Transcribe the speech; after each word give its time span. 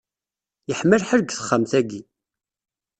Yeḥma 0.69 0.97
lḥal 1.01 1.21
deg 1.21 1.31
texxamt-ayi. 1.31 2.01